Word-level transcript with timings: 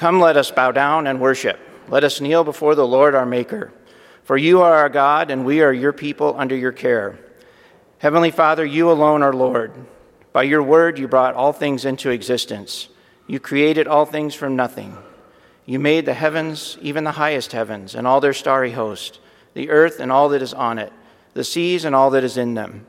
Come, 0.00 0.18
let 0.18 0.38
us 0.38 0.50
bow 0.50 0.72
down 0.72 1.06
and 1.06 1.20
worship. 1.20 1.60
Let 1.88 2.04
us 2.04 2.22
kneel 2.22 2.42
before 2.42 2.74
the 2.74 2.86
Lord 2.86 3.14
our 3.14 3.26
Maker. 3.26 3.70
For 4.22 4.38
you 4.38 4.62
are 4.62 4.74
our 4.74 4.88
God, 4.88 5.30
and 5.30 5.44
we 5.44 5.60
are 5.60 5.74
your 5.74 5.92
people 5.92 6.34
under 6.38 6.56
your 6.56 6.72
care. 6.72 7.18
Heavenly 7.98 8.30
Father, 8.30 8.64
you 8.64 8.90
alone 8.90 9.22
are 9.22 9.34
Lord. 9.34 9.74
By 10.32 10.44
your 10.44 10.62
word, 10.62 10.98
you 10.98 11.06
brought 11.06 11.34
all 11.34 11.52
things 11.52 11.84
into 11.84 12.08
existence. 12.08 12.88
You 13.26 13.40
created 13.40 13.86
all 13.86 14.06
things 14.06 14.34
from 14.34 14.56
nothing. 14.56 14.96
You 15.66 15.78
made 15.78 16.06
the 16.06 16.14
heavens, 16.14 16.78
even 16.80 17.04
the 17.04 17.10
highest 17.10 17.52
heavens, 17.52 17.94
and 17.94 18.06
all 18.06 18.22
their 18.22 18.32
starry 18.32 18.72
host, 18.72 19.20
the 19.52 19.68
earth 19.68 20.00
and 20.00 20.10
all 20.10 20.30
that 20.30 20.40
is 20.40 20.54
on 20.54 20.78
it, 20.78 20.94
the 21.34 21.44
seas 21.44 21.84
and 21.84 21.94
all 21.94 22.08
that 22.12 22.24
is 22.24 22.38
in 22.38 22.54
them. 22.54 22.86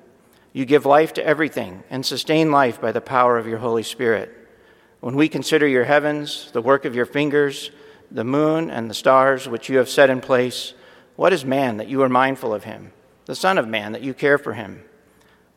You 0.54 0.64
give 0.64 0.86
life 0.86 1.12
to 1.16 1.25
everything 1.25 1.84
and 1.89 2.05
sustain 2.05 2.52
life 2.52 2.80
by 2.80 2.93
the 2.93 3.02
power 3.02 3.38
of 3.38 3.48
your 3.48 3.57
Holy 3.57 3.84
Spirit. 3.84 4.40
When 5.02 5.15
we 5.15 5.29
consider 5.29 5.68
your 5.68 5.86
heavens, 5.86 6.52
the 6.52 6.61
work 6.61 6.86
of 6.86 6.95
your 6.95 7.07
fingers, 7.07 7.71
the 8.11 8.23
moon 8.23 8.69
and 8.69 8.87
the 8.87 8.93
stars 8.93 9.50
which 9.50 9.68
you 9.68 9.79
have 9.79 9.89
set 9.89 10.11
in 10.11 10.21
place, 10.21 10.75
what 11.15 11.33
is 11.33 11.43
man 11.43 11.77
that 11.77 11.87
you 11.87 12.04
are 12.04 12.10
mindful 12.10 12.54
of 12.54 12.65
him? 12.65 12.93
The 13.25 13.36
Son 13.36 13.57
of 13.57 13.68
Man 13.68 13.93
that 13.93 14.04
you 14.04 14.14
care 14.14 14.37
for 14.37 14.54
him? 14.54 14.83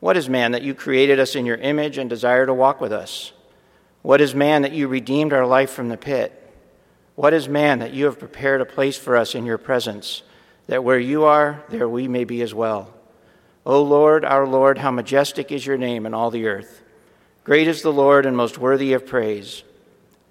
What 0.01 0.17
is 0.17 0.31
man 0.31 0.53
that 0.53 0.63
you 0.63 0.75
created 0.75 1.21
us 1.21 1.35
in 1.35 1.45
your 1.45 1.59
image 1.59 1.99
and 1.99 2.09
desire 2.09 2.47
to 2.47 2.55
walk 2.55 2.81
with 2.81 2.93
us? 2.93 3.33
What 4.01 4.23
is 4.23 4.35
man 4.35 4.63
that 4.63 4.73
you 4.73 4.89
redeemed 4.89 5.35
our 5.35 5.47
life 5.47 5.71
from 5.71 5.91
the 5.91 5.97
pit? 5.99 6.33
What 7.15 7.35
is 7.35 7.47
man 7.47 7.81
that 7.81 7.93
you 7.93 8.07
have 8.07 8.19
prepared 8.19 8.63
a 8.63 8.67
place 8.67 8.97
for 8.97 9.15
us 9.15 9.35
in 9.35 9.45
your 9.45 9.59
presence, 9.59 10.23
that 10.69 10.85
where 10.85 10.99
you 10.99 11.25
are, 11.25 11.63
there 11.69 11.89
we 11.89 12.09
may 12.09 12.25
be 12.25 12.41
as 12.41 12.55
well? 12.55 12.95
O 13.67 13.83
Lord, 13.83 14.25
our 14.25 14.47
Lord, 14.47 14.79
how 14.79 14.91
majestic 14.91 15.53
is 15.53 15.67
your 15.67 15.77
name 15.79 16.07
in 16.07 16.15
all 16.15 16.31
the 16.31 16.47
earth. 16.47 16.83
Great 17.45 17.69
is 17.69 17.83
the 17.83 17.93
Lord 17.93 18.25
and 18.25 18.35
most 18.35 18.57
worthy 18.57 18.95
of 18.95 19.07
praise. 19.07 19.65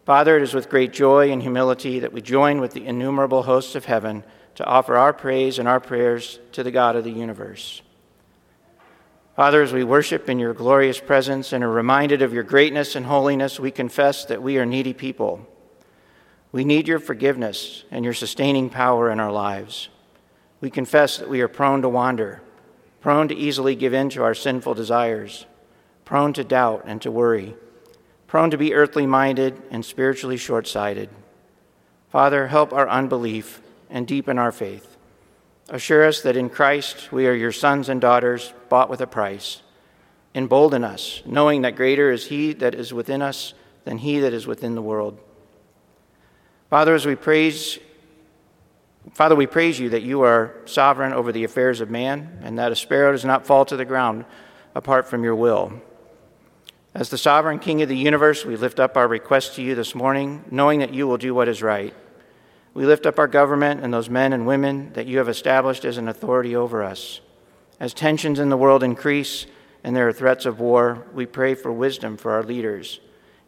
Father, 0.03 0.35
it 0.35 0.41
is 0.41 0.55
with 0.55 0.67
great 0.67 0.91
joy 0.91 1.31
and 1.31 1.44
humility 1.44 1.99
that 1.99 2.12
we 2.12 2.23
join 2.23 2.59
with 2.59 2.73
the 2.73 2.88
innumerable 2.88 3.44
hosts 3.44 3.76
of 3.76 3.86
heaven 3.86 4.23
to 4.55 4.66
offer 4.66 4.97
our 4.97 5.14
praise 5.14 5.59
and 5.59 5.67
our 5.67 5.80
prayers 5.80 6.39
to 6.53 6.64
the 6.64 6.72
God 6.72 6.95
of 6.95 7.03
the 7.03 7.11
universe. 7.11 7.84
Father, 9.36 9.61
as 9.61 9.72
we 9.72 9.84
worship 9.84 10.28
in 10.28 10.39
your 10.39 10.56
glorious 10.56 11.00
presence 11.00 11.53
and 11.53 11.64
are 11.64 11.69
reminded 11.69 12.23
of 12.23 12.34
your 12.34 12.44
greatness 12.44 12.95
and 12.95 13.06
holiness, 13.06 13.59
we 13.59 13.69
confess 13.69 14.25
that 14.25 14.41
we 14.41 14.58
are 14.58 14.66
needy 14.66 14.94
people. 14.94 15.47
We 16.52 16.66
need 16.66 16.88
your 16.88 17.00
forgiveness 17.00 17.84
and 17.91 18.03
your 18.03 18.14
sustaining 18.16 18.72
power 18.72 19.11
in 19.11 19.19
our 19.19 19.31
lives. 19.31 19.89
We 20.61 20.72
confess 20.72 21.17
that 21.17 21.30
we 21.30 21.41
are 21.41 21.47
prone 21.47 21.84
to 21.84 21.89
wander, 21.89 22.41
prone 23.02 23.28
to 23.28 23.36
easily 23.36 23.75
give 23.75 23.94
in 23.94 24.09
to 24.09 24.23
our 24.23 24.34
sinful 24.34 24.73
desires, 24.73 25.45
prone 26.06 26.34
to 26.34 26.44
doubt 26.44 26.84
and 26.86 27.02
to 27.02 27.12
worry, 27.12 27.56
prone 28.28 28.52
to 28.52 28.58
be 28.58 28.73
earthly 28.73 29.06
minded 29.06 29.62
and 29.72 29.86
spiritually 29.86 30.38
short 30.38 30.68
sighted. 30.68 31.09
Father, 32.09 32.48
help 32.48 32.73
our 32.73 32.88
unbelief 32.88 33.62
and 33.90 34.08
deepen 34.08 34.38
our 34.38 34.52
faith. 34.52 34.98
Assure 35.70 36.06
us 36.06 36.22
that 36.22 36.38
in 36.38 36.50
Christ 36.50 37.12
we 37.12 37.28
are 37.28 37.34
your 37.34 37.52
sons 37.52 37.90
and 37.90 38.02
daughters, 38.02 38.54
bought 38.70 38.90
with 38.90 39.02
a 39.02 39.08
price. 39.08 39.62
Embolden 40.36 40.84
us, 40.84 41.22
knowing 41.26 41.62
that 41.62 41.76
greater 41.76 42.12
is 42.12 42.28
He 42.28 42.54
that 42.54 42.76
is 42.76 42.94
within 42.94 43.22
us 43.22 43.54
than 43.86 44.00
He 44.00 44.20
that 44.20 44.34
is 44.34 44.48
within 44.48 44.76
the 44.76 44.81
world. 44.81 45.20
Father, 46.70 46.96
as 46.96 47.06
we 47.06 47.16
praise, 47.16 47.78
Father, 49.12 49.36
we 49.36 49.46
praise 49.46 49.80
you 49.80 49.90
that 49.90 50.02
you 50.02 50.22
are 50.22 50.56
sovereign 50.66 51.14
over 51.14 51.31
the 51.31 51.44
affairs 51.44 51.81
of 51.81 51.90
man, 51.90 52.40
and 52.42 52.58
that 52.58 52.72
a 52.72 52.76
sparrow 52.76 53.12
does 53.12 53.26
not 53.26 53.46
fall 53.46 53.66
to 53.66 53.76
the 53.76 53.86
ground 53.86 54.26
apart 54.74 55.08
from 55.08 55.24
your 55.24 55.36
will. 55.36 55.74
As 56.95 57.09
the 57.09 57.17
sovereign 57.17 57.58
King 57.58 57.81
of 57.81 57.89
the 57.89 57.97
universe, 57.97 58.45
we 58.45 58.55
lift 58.55 58.80
up 58.80 58.95
our 58.95 59.08
request 59.08 59.55
to 59.55 59.63
you 59.63 59.73
this 59.73 59.95
morning, 59.95 60.45
knowing 60.52 60.80
that 60.80 60.94
you 60.94 61.08
will 61.08 61.17
do 61.17 61.33
what 61.33 61.47
is 61.47 61.63
right. 61.63 61.91
We 62.75 62.85
lift 62.85 63.08
up 63.08 63.17
our 63.17 63.27
government 63.27 63.83
and 63.83 63.91
those 63.91 64.11
men 64.11 64.31
and 64.31 64.45
women 64.45 64.94
that 64.94 65.08
you 65.08 65.17
have 65.17 65.27
established 65.27 65.85
as 65.85 65.97
an 65.97 66.08
authority 66.08 66.55
over 66.55 66.83
us. 66.83 67.19
As 67.80 67.95
tensions 67.95 68.38
in 68.38 68.50
the 68.50 68.58
world 68.58 68.84
increase 68.84 69.47
and 69.84 69.95
there 69.95 70.07
are 70.07 70.13
threats 70.13 70.45
of 70.45 70.59
war, 70.59 71.07
we 71.16 71.25
pray 71.25 71.56
for 71.56 71.72
wisdom 71.72 72.16
for 72.16 72.31
our 72.31 72.44
leaders. 72.44 73.00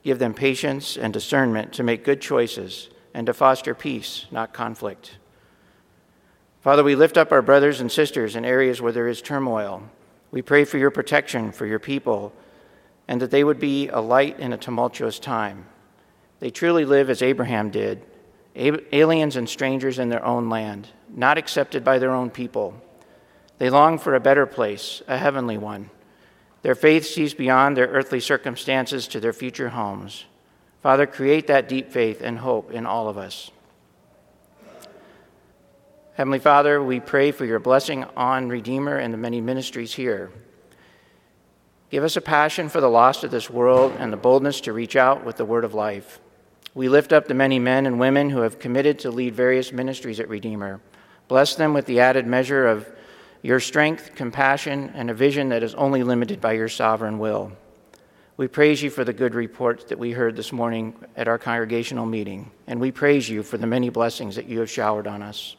Give 0.04 0.18
them 0.18 0.34
patience 0.34 0.98
and 0.98 1.14
discernment 1.14 1.72
to 1.74 1.84
make 1.84 2.04
good 2.04 2.22
choices 2.22 2.90
and 3.14 3.28
to 3.28 3.34
foster 3.34 3.76
peace, 3.76 4.26
not 4.32 4.54
conflict. 4.54 5.18
Father, 6.62 6.84
we 6.84 6.96
lift 6.96 7.16
up 7.16 7.32
our 7.32 7.44
brothers 7.44 7.80
and 7.80 7.92
sisters 7.92 8.36
in 8.36 8.44
areas 8.44 8.82
where 8.82 8.92
there 8.92 9.08
is 9.08 9.22
turmoil. 9.22 9.84
We 10.32 10.42
pray 10.42 10.66
for 10.66 10.80
your 10.80 10.90
protection 10.90 11.52
for 11.52 11.68
your 11.68 11.78
people 11.78 12.34
and 13.08 13.22
that 13.22 13.32
they 13.32 13.44
would 13.44 13.60
be 13.60 13.88
a 13.90 14.00
light 14.00 14.40
in 14.40 14.54
a 14.54 14.58
tumultuous 14.58 15.20
time. 15.20 15.66
They 16.40 16.50
truly 16.50 16.86
live 16.86 17.10
as 17.10 17.22
Abraham 17.22 17.70
did, 17.70 18.04
aliens 18.56 19.36
and 19.36 19.50
strangers 19.50 20.00
in 20.00 20.10
their 20.10 20.26
own 20.26 20.50
land, 20.50 20.88
not 21.10 21.38
accepted 21.38 21.84
by 21.84 22.00
their 22.00 22.12
own 22.12 22.30
people. 22.30 22.74
They 23.58 23.70
long 23.70 23.98
for 24.00 24.16
a 24.16 24.20
better 24.20 24.46
place, 24.46 25.02
a 25.08 25.18
heavenly 25.18 25.58
one. 25.58 25.90
Their 26.62 26.76
faith 26.76 27.06
sees 27.06 27.34
beyond 27.34 27.78
their 27.78 27.88
earthly 27.88 28.20
circumstances 28.20 29.08
to 29.10 29.20
their 29.20 29.34
future 29.34 29.70
homes. 29.70 30.26
Father, 30.82 31.06
create 31.06 31.48
that 31.48 31.70
deep 31.70 31.92
faith 31.92 32.22
and 32.22 32.40
hope 32.40 32.72
in 32.72 32.86
all 32.86 33.08
of 33.08 33.18
us. 33.18 33.52
Heavenly 36.16 36.40
Father, 36.40 36.82
we 36.82 37.00
pray 37.00 37.32
for 37.32 37.44
your 37.44 37.60
blessing 37.60 38.06
on 38.16 38.50
Redeemer 38.50 38.98
and 38.98 39.14
the 39.14 39.18
many 39.18 39.42
ministries 39.42 39.94
here. 39.94 40.32
Give 41.96 42.04
us 42.04 42.18
a 42.18 42.22
passion 42.22 42.68
for 42.68 42.82
the 42.82 42.90
lost 42.90 43.24
of 43.24 43.32
this 43.32 43.50
world 43.50 43.96
and 44.00 44.12
the 44.12 44.18
boldness 44.18 44.60
to 44.60 44.74
reach 44.74 44.98
out 44.98 45.24
with 45.24 45.38
the 45.38 45.46
word 45.46 45.64
of 45.64 45.74
life. 45.74 46.20
We 46.74 46.90
lift 46.90 47.14
up 47.14 47.26
the 47.26 47.34
many 47.34 47.58
men 47.58 47.86
and 47.86 47.98
women 47.98 48.30
who 48.30 48.42
have 48.42 48.60
committed 48.60 49.00
to 49.00 49.12
lead 49.12 49.34
various 49.34 49.72
ministries 49.72 50.20
at 50.20 50.28
Redeemer. 50.28 50.82
Bless 51.30 51.56
them 51.56 51.74
with 51.74 51.86
the 51.86 52.02
added 52.02 52.28
measure 52.28 52.68
of 52.68 52.86
your 53.42 53.62
strength, 53.62 54.14
compassion, 54.14 54.92
and 54.94 55.10
a 55.10 55.14
vision 55.14 55.48
that 55.48 55.64
is 55.64 55.74
only 55.76 56.04
limited 56.04 56.42
by 56.42 56.52
your 56.52 56.68
sovereign 56.68 57.18
will. 57.18 57.54
We 58.36 58.50
praise 58.50 58.84
you 58.84 58.90
for 58.90 59.06
the 59.06 59.14
good 59.14 59.34
reports 59.34 59.86
that 59.86 59.98
we 59.98 60.12
heard 60.12 60.36
this 60.36 60.52
morning 60.52 60.96
at 61.16 61.30
our 61.30 61.38
congregational 61.38 62.06
meeting, 62.06 62.52
and 62.68 62.82
we 62.82 62.92
praise 62.92 63.30
you 63.30 63.42
for 63.42 63.58
the 63.58 63.68
many 63.68 63.90
blessings 63.90 64.36
that 64.36 64.50
you 64.50 64.60
have 64.60 64.70
showered 64.70 65.08
on 65.08 65.22
us. 65.22 65.56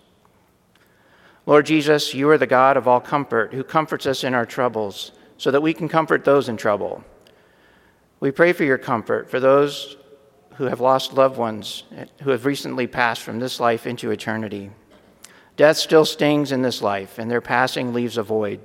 Lord 1.46 1.64
Jesus, 1.64 2.12
you 2.12 2.28
are 2.28 2.36
the 2.36 2.46
God 2.46 2.76
of 2.76 2.86
all 2.86 3.00
comfort 3.00 3.54
who 3.54 3.64
comforts 3.64 4.04
us 4.04 4.22
in 4.22 4.34
our 4.34 4.44
troubles 4.44 5.12
so 5.38 5.50
that 5.50 5.62
we 5.62 5.74
can 5.74 5.88
comfort 5.88 6.24
those 6.24 6.48
in 6.48 6.56
trouble. 6.56 7.04
We 8.20 8.30
pray 8.30 8.52
for 8.52 8.64
your 8.64 8.78
comfort 8.78 9.30
for 9.30 9.40
those 9.40 9.96
who 10.56 10.64
have 10.64 10.80
lost 10.80 11.12
loved 11.12 11.36
ones 11.36 11.84
who 12.22 12.30
have 12.30 12.46
recently 12.46 12.86
passed 12.86 13.22
from 13.22 13.38
this 13.38 13.60
life 13.60 13.86
into 13.86 14.10
eternity. 14.10 14.70
Death 15.56 15.76
still 15.76 16.04
stings 16.04 16.52
in 16.52 16.62
this 16.62 16.82
life, 16.82 17.18
and 17.18 17.30
their 17.30 17.40
passing 17.40 17.92
leaves 17.92 18.16
a 18.16 18.22
void. 18.22 18.60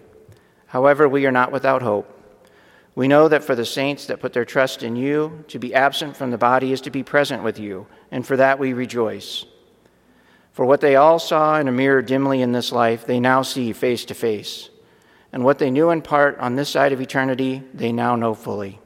However, 0.68 1.08
we 1.08 1.26
are 1.26 1.32
not 1.32 1.52
without 1.52 1.82
hope. 1.82 2.18
We 2.96 3.08
know 3.08 3.28
that 3.28 3.44
for 3.44 3.56
the 3.56 3.66
saints 3.66 4.06
that 4.08 4.20
put 4.20 4.34
their 4.34 4.46
trust 4.46 4.84
in 4.84 4.96
you, 4.96 5.46
to 5.50 5.59
be 5.59 5.74
absent 5.74 6.18
from 6.18 6.32
the 6.32 6.38
body 6.38 6.74
is 6.74 6.82
to 6.82 6.90
be 6.90 7.03
present 7.03 7.44
with 7.44 7.59
you, 7.59 7.88
and 8.09 8.26
for 8.26 8.36
that 8.38 8.59
we 8.59 8.74
rejoice. 8.74 9.46
For 10.52 10.66
what 10.66 10.82
they 10.82 10.98
all 10.98 11.20
saw 11.20 11.58
in 11.59 11.70
a 11.70 11.72
mirror 11.72 12.02
dimly 12.02 12.42
in 12.42 12.52
this 12.52 12.74
life, 12.74 13.06
they 13.06 13.20
now 13.20 13.42
see 13.42 13.72
face 13.72 14.03
to 14.06 14.14
face. 14.14 14.70
And 15.34 15.44
what 15.44 15.59
they 15.59 15.72
knew 15.72 15.90
in 15.90 16.02
part 16.02 16.38
on 16.40 16.56
this 16.56 16.69
side 16.69 16.92
of 16.92 17.02
eternity, 17.02 17.64
they 17.74 17.92
now 17.92 18.16
know 18.16 18.34
fully. 18.34 18.80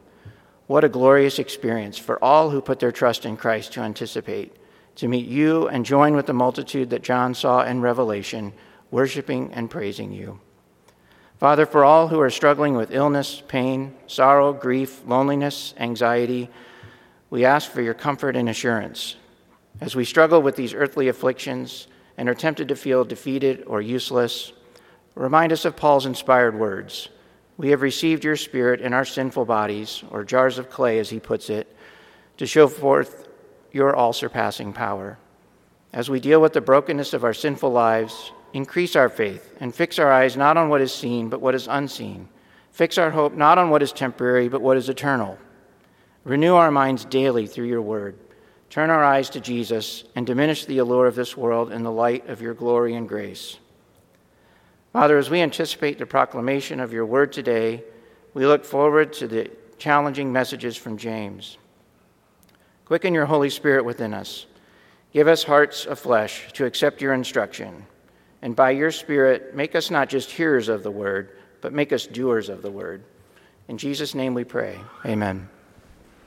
What 0.68 0.84
a 0.84 0.90
glorious 0.90 1.40
experience 1.40 1.98
for 1.98 2.24
all 2.24 2.50
who 2.50 2.62
put 2.62 2.80
their 2.80 2.92
trust 2.92 3.26
in 3.26 3.38
Christ 3.38 3.74
to 3.74 3.82
anticipate, 3.82 4.56
to 4.96 5.08
meet 5.08 5.28
you 5.28 5.68
and 5.68 5.86
join 5.86 6.16
with 6.16 6.26
the 6.26 6.34
multitude 6.34 6.90
that 6.92 7.04
John 7.04 7.34
saw 7.34 7.64
in 7.64 7.82
Revelation, 7.82 8.54
worshiping 8.92 9.52
and 9.54 9.70
praising 9.70 10.12
you. 10.12 10.40
Father, 11.38 11.66
for 11.66 11.84
all 11.84 12.08
who 12.08 12.20
are 12.20 12.30
struggling 12.30 12.76
with 12.76 12.92
illness, 12.92 13.44
pain, 13.48 13.94
sorrow, 14.08 14.54
grief, 14.54 15.02
loneliness, 15.06 15.74
anxiety, 15.78 16.50
we 17.30 17.44
ask 17.44 17.70
for 17.70 17.82
your 17.82 17.94
comfort 17.94 18.36
and 18.36 18.48
assurance. 18.48 19.18
As 19.82 19.96
we 19.96 20.06
struggle 20.06 20.42
with 20.42 20.56
these 20.56 20.74
earthly 20.74 21.10
afflictions 21.10 21.88
and 22.18 22.30
are 22.30 22.34
tempted 22.34 22.70
to 22.70 22.76
feel 22.76 23.04
defeated 23.04 23.64
or 23.68 23.82
useless, 23.82 24.54
remind 25.16 25.52
us 25.52 25.66
of 25.66 25.76
Paul's 25.76 26.06
inspired 26.06 26.58
words. 26.58 27.10
We 27.58 27.70
have 27.70 27.82
received 27.82 28.24
your 28.24 28.36
Spirit 28.36 28.82
in 28.82 28.94
our 28.94 29.06
sinful 29.06 29.46
bodies, 29.46 30.04
or 30.12 30.24
jars 30.24 30.60
of 30.60 30.70
clay, 30.70 31.00
as 31.00 31.10
he 31.10 31.20
puts 31.20 31.50
it, 31.50 31.74
to 32.38 32.46
show 32.46 32.68
forth 32.68 33.28
your 33.72 33.96
all 33.96 34.14
surpassing 34.14 34.74
power. 34.74 35.18
As 35.94 36.10
we 36.10 36.20
deal 36.20 36.42
with 36.42 36.54
the 36.54 36.62
brokenness 36.62 37.14
of 37.14 37.24
our 37.24 37.34
sinful 37.34 37.72
lives, 37.72 38.32
Increase 38.56 38.96
our 38.96 39.10
faith 39.10 39.54
and 39.60 39.76
fix 39.76 40.00
our 40.00 40.10
eyes 40.10 40.38
not 40.38 40.56
on 40.56 40.70
what 40.70 40.80
is 40.80 40.94
seen, 40.94 41.28
but 41.28 41.42
what 41.42 41.56
is 41.56 41.68
unseen. 41.68 42.30
Fix 42.72 42.98
our 42.98 43.12
hope 43.12 43.34
not 43.34 43.58
on 43.58 43.70
what 43.70 43.84
is 43.84 43.92
temporary, 43.92 44.48
but 44.48 44.62
what 44.62 44.78
is 44.78 44.88
eternal. 44.88 45.38
Renew 46.24 46.56
our 46.56 46.72
minds 46.72 47.04
daily 47.04 47.48
through 47.48 47.66
your 47.66 47.82
word. 47.82 48.18
Turn 48.70 48.90
our 48.90 49.04
eyes 49.04 49.30
to 49.32 49.42
Jesus 49.42 50.06
and 50.16 50.26
diminish 50.26 50.64
the 50.64 50.78
allure 50.78 51.06
of 51.06 51.16
this 51.16 51.36
world 51.36 51.74
in 51.74 51.84
the 51.84 51.92
light 51.92 52.30
of 52.30 52.42
your 52.42 52.54
glory 52.54 52.96
and 52.96 53.10
grace. 53.10 53.58
Father, 54.96 55.18
as 55.18 55.30
we 55.30 55.42
anticipate 55.42 55.98
the 55.98 56.06
proclamation 56.06 56.80
of 56.80 56.94
your 56.94 57.06
word 57.06 57.34
today, 57.34 57.84
we 58.34 58.46
look 58.46 58.64
forward 58.64 59.12
to 59.12 59.28
the 59.28 59.52
challenging 59.78 60.32
messages 60.32 60.78
from 60.78 60.96
James. 60.96 61.58
Quicken 62.86 63.14
your 63.14 63.26
Holy 63.26 63.50
Spirit 63.50 63.84
within 63.84 64.14
us 64.14 64.46
Give 65.12 65.28
us 65.28 65.44
hearts 65.44 65.86
of 65.86 66.00
flesh 66.00 66.50
to 66.54 66.64
accept 66.64 67.02
your 67.02 67.14
instruction. 67.14 67.86
And 68.42 68.56
by 68.56 68.70
your 68.70 68.90
Spirit, 68.90 69.54
make 69.54 69.76
us 69.76 69.92
not 69.92 70.08
just 70.08 70.32
hearers 70.32 70.70
of 70.70 70.82
the 70.82 70.92
word, 70.92 71.40
but 71.60 71.74
make 71.74 71.92
us 71.92 72.08
doers 72.08 72.48
of 72.48 72.62
the 72.62 72.72
word. 72.72 73.04
In 73.68 73.78
Jesus' 73.78 74.16
name 74.16 74.34
we 74.34 74.46
pray. 74.46 74.80
Amen. 75.06 75.50